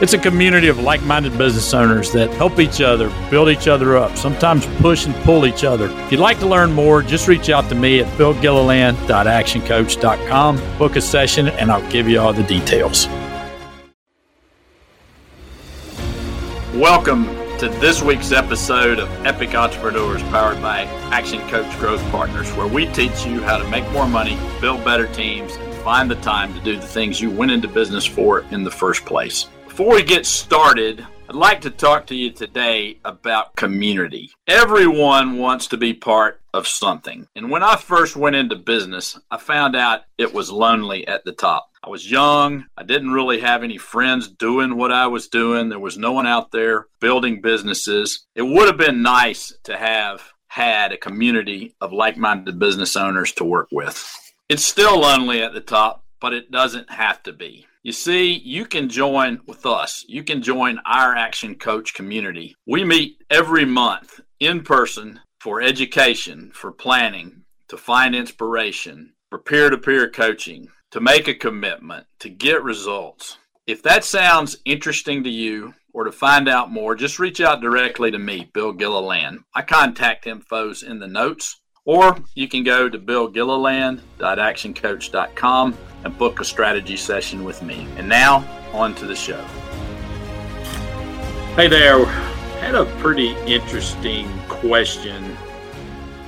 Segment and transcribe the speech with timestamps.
[0.00, 3.96] It's a community of like minded business owners that help each other, build each other
[3.96, 5.88] up, sometimes push and pull each other.
[5.88, 11.00] If you'd like to learn more, just reach out to me at billgilliland.actioncoach.com, book a
[11.00, 13.06] session, and I'll give you all the details.
[16.74, 17.26] Welcome
[17.58, 22.86] to this week's episode of Epic Entrepreneurs powered by Action Coach Growth Partners, where we
[22.86, 26.58] teach you how to make more money, build better teams, and find the time to
[26.62, 29.46] do the things you went into business for in the first place.
[29.76, 34.30] Before we get started, I'd like to talk to you today about community.
[34.46, 37.26] Everyone wants to be part of something.
[37.34, 41.32] And when I first went into business, I found out it was lonely at the
[41.32, 41.70] top.
[41.82, 42.66] I was young.
[42.76, 45.70] I didn't really have any friends doing what I was doing.
[45.70, 48.26] There was no one out there building businesses.
[48.36, 53.32] It would have been nice to have had a community of like minded business owners
[53.32, 54.08] to work with.
[54.48, 57.66] It's still lonely at the top, but it doesn't have to be.
[57.84, 60.06] You see, you can join with us.
[60.08, 62.56] You can join our Action Coach community.
[62.66, 69.68] We meet every month in person for education, for planning, to find inspiration, for peer
[69.68, 73.36] to peer coaching, to make a commitment, to get results.
[73.66, 78.10] If that sounds interesting to you or to find out more, just reach out directly
[78.10, 79.44] to me, Bill Gilliland.
[79.54, 86.44] My contact info's in the notes, or you can go to billgilliland.actioncoach.com and book a
[86.44, 87.88] strategy session with me.
[87.96, 89.42] And now, on to the show.
[91.56, 92.04] Hey there.
[92.60, 95.36] Had a pretty interesting question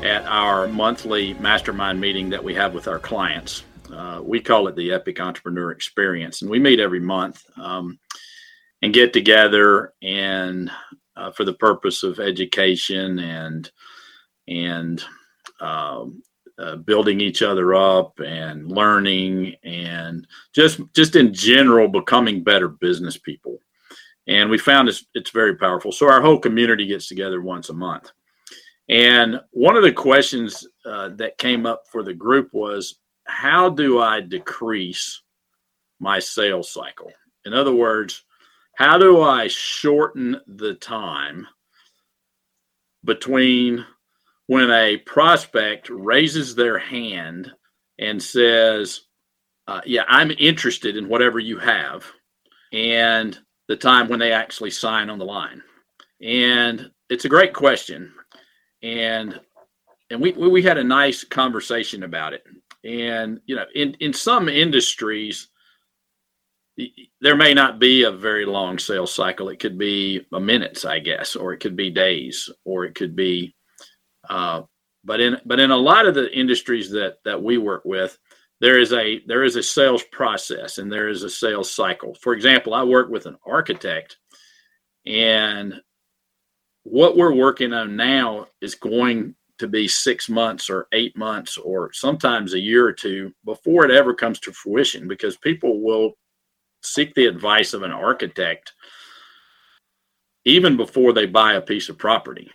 [0.03, 3.65] at our monthly mastermind meeting that we have with our clients.
[3.93, 7.99] Uh, we call it the Epic Entrepreneur Experience, and we meet every month um,
[8.83, 10.71] and get together and
[11.17, 13.71] uh, for the purpose of education and
[14.47, 15.03] and
[15.61, 16.23] um,
[16.59, 23.19] uh, building each other up and learning and just just in general becoming better business
[23.19, 23.59] people.
[24.27, 25.93] And we found it's, it's very powerful.
[25.93, 28.11] So our whole community gets together once a month.
[28.89, 34.01] And one of the questions uh, that came up for the group was how do
[34.01, 35.23] I decrease
[36.01, 37.13] my sales cycle?
[37.45, 38.25] In other words,
[38.75, 41.47] how do I shorten the time
[43.05, 43.85] between
[44.47, 47.51] when a prospect raises their hand
[47.99, 49.03] and says,
[49.67, 52.05] uh, Yeah, I'm interested in whatever you have,
[52.73, 55.63] and the time when they actually sign on the line?
[56.23, 58.13] And it's a great question.
[58.83, 59.41] And
[60.11, 62.45] and we we had a nice conversation about it.
[62.85, 65.49] And you know, in in some industries,
[67.21, 69.49] there may not be a very long sales cycle.
[69.49, 73.17] It could be a minutes, I guess, or it could be days, or it could
[73.17, 73.55] be.
[74.29, 74.63] Uh,
[75.05, 78.19] but in but in a lot of the industries that that we work with,
[78.61, 82.15] there is a there is a sales process and there is a sales cycle.
[82.15, 84.17] For example, I work with an architect,
[85.07, 85.75] and
[86.83, 91.93] what we're working on now is going to be six months or eight months or
[91.93, 96.13] sometimes a year or two before it ever comes to fruition because people will
[96.83, 98.73] seek the advice of an architect
[100.45, 102.51] even before they buy a piece of property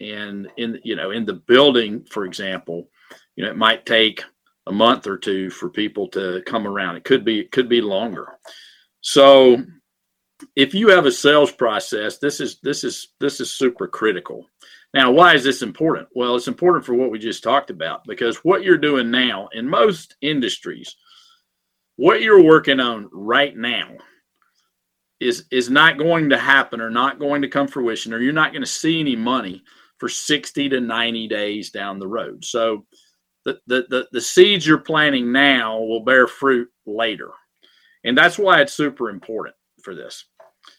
[0.00, 2.88] and in you know in the building for example
[3.36, 4.24] you know it might take
[4.66, 6.96] a month or two for people to come around.
[6.96, 8.38] It could be it could be longer.
[9.00, 9.62] So
[10.56, 14.48] if you have a sales process this is this is this is super critical.
[14.92, 16.08] Now, why is this important?
[16.14, 19.68] Well, it's important for what we just talked about because what you're doing now in
[19.68, 20.94] most industries,
[21.96, 23.96] what you're working on right now
[25.20, 28.52] is is not going to happen or not going to come fruition or you're not
[28.52, 29.62] going to see any money
[29.98, 32.44] for 60 to 90 days down the road.
[32.44, 32.86] So
[33.44, 37.30] the, the, the, the seeds you're planting now will bear fruit later.
[38.04, 40.24] And that's why it's super important for this.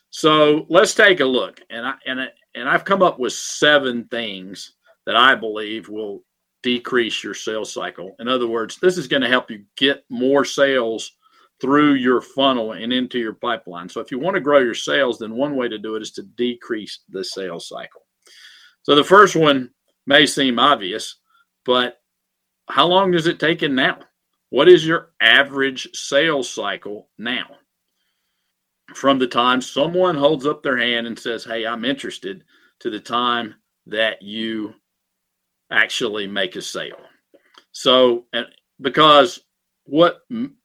[0.09, 1.59] So let's take a look.
[1.69, 4.75] And I and I, and I've come up with seven things
[5.05, 6.23] that I believe will
[6.63, 8.15] decrease your sales cycle.
[8.19, 11.11] In other words, this is going to help you get more sales
[11.61, 13.89] through your funnel and into your pipeline.
[13.89, 16.11] So if you want to grow your sales, then one way to do it is
[16.13, 18.04] to decrease the sales cycle.
[18.85, 19.71] So the first one
[20.07, 21.17] may seem obvious,
[21.65, 21.99] but
[22.69, 23.99] how long does it take in now?
[24.49, 27.45] What is your average sales cycle now?
[28.93, 32.43] from the time someone holds up their hand and says, Hey, I'm interested,
[32.79, 33.55] to the time
[33.87, 34.73] that you
[35.71, 36.99] actually make a sale.
[37.71, 38.45] So, and
[38.81, 39.41] because
[39.85, 40.19] what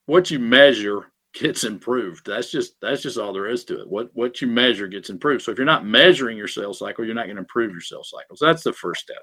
[0.06, 2.26] what you measure gets improved.
[2.26, 3.88] That's just that's just all there is to it.
[3.88, 5.42] What what you measure gets improved.
[5.42, 8.10] So if you're not measuring your sales cycle, you're not going to improve your sales
[8.10, 8.36] cycle.
[8.36, 9.22] So that's the first step.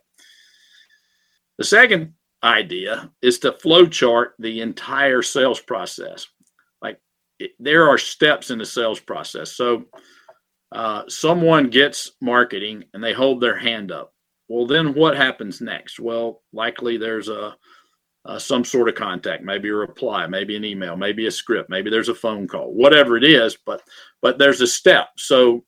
[1.57, 2.13] The second
[2.43, 6.27] idea is to flow chart the entire sales process.
[6.81, 6.99] Like
[7.39, 9.55] it, there are steps in the sales process.
[9.55, 9.85] So
[10.71, 14.13] uh, someone gets marketing and they hold their hand up.
[14.49, 15.99] Well, then what happens next?
[15.99, 17.55] Well, likely there's a
[18.27, 21.89] uh, some sort of contact, maybe a reply, maybe an email, maybe a script, maybe
[21.89, 23.57] there's a phone call, whatever it is.
[23.65, 23.81] But
[24.21, 25.09] but there's a step.
[25.17, 25.63] So,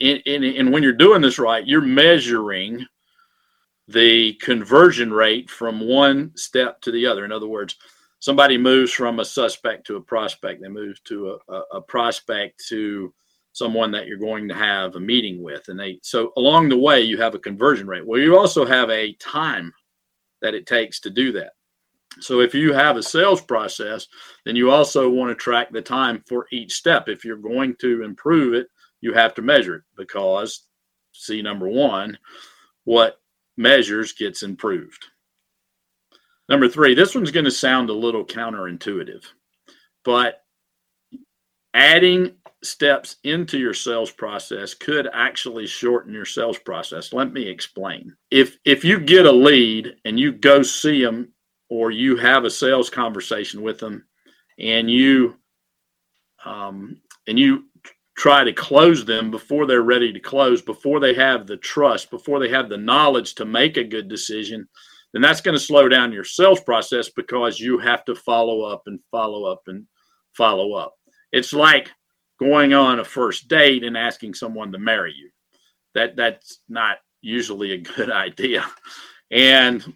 [0.00, 2.86] and when you're doing this right, you're measuring
[3.86, 7.24] the conversion rate from one step to the other.
[7.24, 7.76] In other words,
[8.20, 12.64] somebody moves from a suspect to a prospect, they move to a, a, a prospect
[12.68, 13.12] to
[13.52, 17.00] someone that you're going to have a meeting with and they so along the way
[17.00, 19.72] you have a conversion rate well you also have a time
[20.42, 21.52] that it takes to do that.
[22.18, 24.08] So if you have a sales process,
[24.44, 27.08] then you also want to track the time for each step.
[27.08, 28.66] If you're going to improve it,
[29.00, 30.66] you have to measure it because
[31.12, 32.18] see number 1,
[32.84, 33.20] what
[33.56, 35.06] measures gets improved.
[36.48, 39.24] Number 3, this one's going to sound a little counterintuitive,
[40.04, 40.42] but
[41.74, 42.32] adding
[42.62, 47.12] steps into your sales process could actually shorten your sales process.
[47.12, 48.14] Let me explain.
[48.30, 51.32] If if you get a lead and you go see them
[51.68, 54.04] or you have a sales conversation with them
[54.58, 55.36] and you
[56.44, 57.64] um, and you
[58.16, 62.38] try to close them before they're ready to close, before they have the trust, before
[62.38, 64.68] they have the knowledge to make a good decision,
[65.12, 68.82] then that's going to slow down your sales process because you have to follow up
[68.86, 69.86] and follow up and
[70.36, 70.94] follow up.
[71.32, 71.90] It's like
[72.40, 75.30] going on a first date and asking someone to marry you.
[75.94, 78.66] That that's not usually a good idea.
[79.30, 79.94] And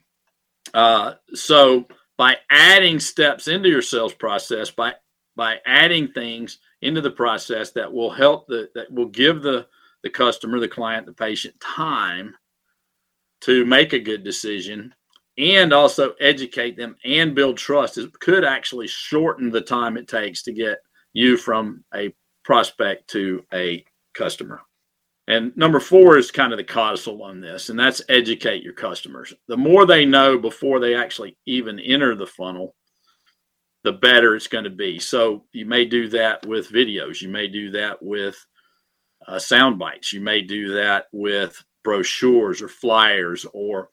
[0.73, 1.87] uh, so
[2.17, 4.95] by adding steps into your sales process, by
[5.37, 9.67] by adding things into the process that will help the that will give the
[10.03, 12.35] the customer, the client, the patient time
[13.41, 14.95] to make a good decision
[15.37, 17.99] and also educate them and build trust.
[17.99, 20.79] It could actually shorten the time it takes to get
[21.13, 22.15] you from a
[22.45, 24.61] prospect to a customer.
[25.27, 29.33] And number four is kind of the codicil on this, and that's educate your customers.
[29.49, 32.75] The more they know before they actually even enter the funnel,
[33.85, 34.99] the better it's going to be.
[34.99, 38.37] So you may do that with videos, you may do that with
[39.27, 43.89] uh, sound bites, you may do that with brochures or flyers or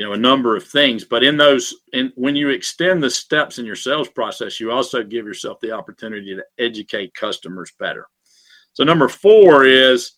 [0.00, 1.04] you know a number of things.
[1.04, 5.02] But in those in when you extend the steps in your sales process you also
[5.02, 8.06] give yourself the opportunity to educate customers better.
[8.72, 10.12] So number four is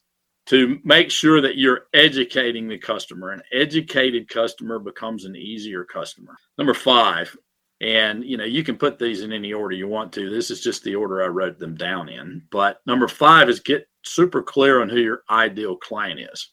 [0.47, 3.31] to make sure that you're educating the customer.
[3.31, 6.37] An educated customer becomes an easier customer.
[6.59, 7.37] Number five
[7.81, 10.31] and you know you can put these in any order you want to.
[10.31, 12.41] This is just the order i wrote them down in.
[12.53, 16.53] But number five is get super clear on who your ideal client is.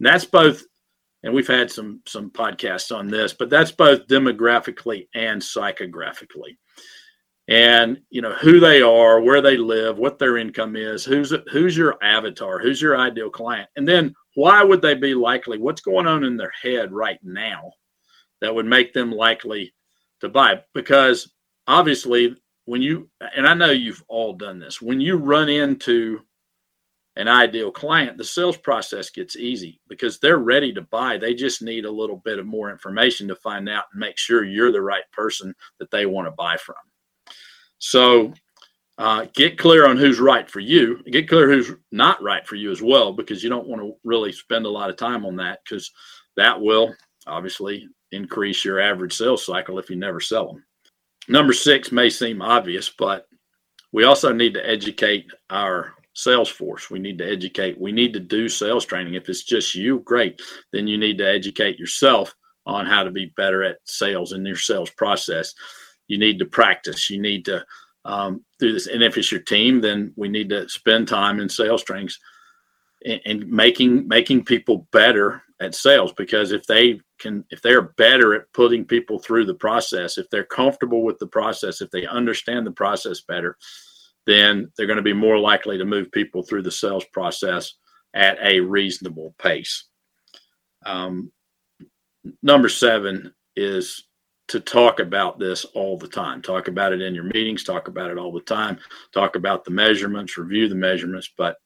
[0.00, 0.64] And that's both
[1.26, 6.56] and we've had some some podcasts on this, but that's both demographically and psychographically.
[7.48, 11.76] And you know who they are, where they live, what their income is, who's who's
[11.76, 15.58] your avatar, who's your ideal client, and then why would they be likely?
[15.58, 17.72] What's going on in their head right now
[18.40, 19.74] that would make them likely
[20.20, 20.62] to buy?
[20.74, 21.32] Because
[21.66, 22.36] obviously,
[22.66, 26.20] when you and I know you've all done this, when you run into
[27.16, 31.16] an ideal client, the sales process gets easy because they're ready to buy.
[31.16, 34.44] They just need a little bit of more information to find out and make sure
[34.44, 36.76] you're the right person that they want to buy from.
[37.78, 38.34] So
[38.98, 41.02] uh, get clear on who's right for you.
[41.10, 44.32] Get clear who's not right for you as well, because you don't want to really
[44.32, 45.90] spend a lot of time on that because
[46.36, 46.94] that will
[47.26, 50.64] obviously increase your average sales cycle if you never sell them.
[51.28, 53.26] Number six may seem obvious, but
[53.92, 56.90] we also need to educate our sales force.
[56.90, 57.78] We need to educate.
[57.78, 59.14] We need to do sales training.
[59.14, 60.40] If it's just you, great.
[60.72, 64.56] Then you need to educate yourself on how to be better at sales in your
[64.56, 65.54] sales process.
[66.08, 67.10] You need to practice.
[67.10, 67.64] You need to
[68.06, 68.86] um, do this.
[68.86, 72.18] And if it's your team, then we need to spend time in sales trainings
[73.04, 76.14] and, and making making people better at sales.
[76.14, 80.44] Because if they can, if they're better at putting people through the process, if they're
[80.44, 83.58] comfortable with the process, if they understand the process better,
[84.26, 87.74] then they're going to be more likely to move people through the sales process
[88.14, 89.84] at a reasonable pace.
[90.84, 91.32] Um,
[92.42, 94.06] number seven is
[94.48, 96.40] to talk about this all the time.
[96.40, 98.78] Talk about it in your meetings, talk about it all the time,
[99.12, 101.30] talk about the measurements, review the measurements.
[101.36, 101.56] But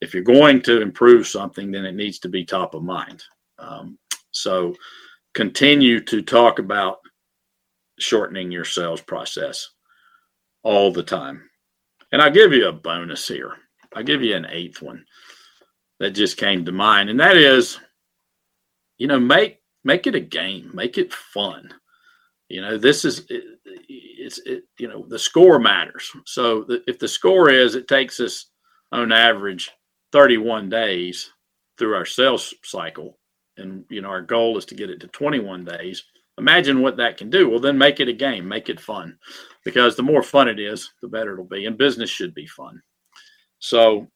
[0.00, 3.22] if you're going to improve something, then it needs to be top of mind.
[3.58, 3.98] Um,
[4.30, 4.74] so
[5.34, 6.98] continue to talk about
[7.98, 9.68] shortening your sales process
[10.62, 11.48] all the time.
[12.12, 13.56] And I'll give you a bonus here.
[13.94, 15.04] I'll give you an eighth one
[15.98, 17.10] that just came to mind.
[17.10, 17.78] And that is,
[18.98, 21.72] you know, make make it a game, make it fun.
[22.48, 26.10] You know, this is it, it's it, you know the score matters.
[26.26, 28.50] So the, if the score is it takes us
[28.92, 29.70] on average
[30.12, 31.30] 31 days
[31.78, 33.18] through our sales cycle,
[33.56, 36.04] and you know our goal is to get it to 21 days.
[36.38, 37.48] Imagine what that can do.
[37.48, 39.18] Well, then make it a game, make it fun,
[39.64, 41.66] because the more fun it is, the better it'll be.
[41.66, 42.80] And business should be fun.
[43.58, 44.08] So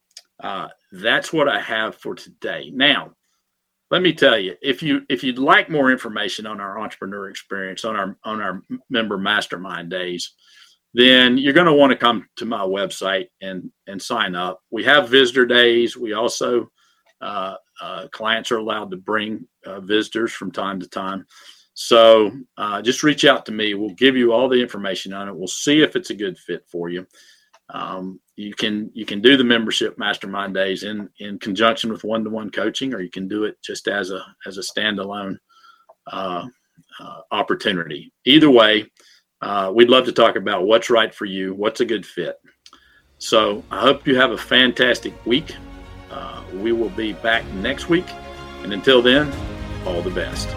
[0.43, 2.71] uh, that's what I have for today.
[2.75, 3.13] Now,
[3.91, 7.85] let me tell you, if you if you'd like more information on our entrepreneur experience
[7.85, 10.33] on our on our member mastermind days,
[10.93, 14.61] then you're going to want to come to my website and and sign up.
[14.71, 15.97] We have visitor days.
[15.97, 16.69] We also
[17.21, 21.27] uh, uh, clients are allowed to bring uh, visitors from time to time.
[21.79, 23.75] So uh, just reach out to me.
[23.75, 25.37] We'll give you all the information on it.
[25.37, 27.07] We'll see if it's a good fit for you.
[27.69, 32.25] Um, you can you can do the membership mastermind days in in conjunction with one
[32.25, 35.37] to one coaching, or you can do it just as a as a standalone
[36.11, 36.47] uh,
[36.99, 38.11] uh, opportunity.
[38.25, 38.91] Either way,
[39.43, 42.37] uh, we'd love to talk about what's right for you, what's a good fit.
[43.19, 45.55] So I hope you have a fantastic week.
[46.11, 48.09] Uh, we will be back next week,
[48.63, 49.31] and until then,
[49.85, 50.49] all the best.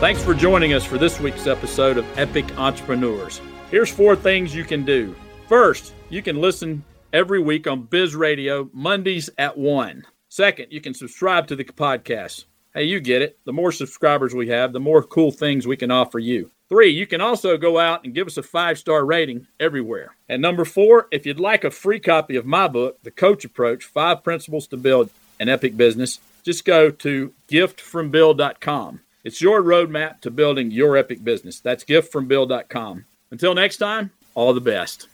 [0.00, 3.40] Thanks for joining us for this week's episode of Epic Entrepreneurs.
[3.68, 5.12] Here's four things you can do.
[5.48, 10.04] First, you can listen every week on Biz Radio, Mondays at 1.
[10.28, 12.44] Second, you can subscribe to the podcast.
[12.72, 13.40] Hey, you get it.
[13.44, 16.52] The more subscribers we have, the more cool things we can offer you.
[16.68, 20.14] Three, you can also go out and give us a five star rating everywhere.
[20.28, 23.84] And number four, if you'd like a free copy of my book, The Coach Approach
[23.84, 29.00] Five Principles to Build an Epic Business, just go to giftfrombill.com.
[29.28, 31.60] It's your roadmap to building your epic business.
[31.60, 33.04] That's giftfrombill.com.
[33.30, 35.06] Until next time, all the best.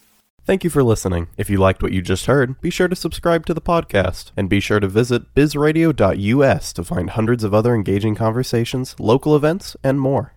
[0.44, 1.26] Thank you for listening.
[1.36, 4.48] If you liked what you just heard, be sure to subscribe to the podcast and
[4.48, 10.00] be sure to visit bizradio.us to find hundreds of other engaging conversations, local events, and
[10.00, 10.32] more.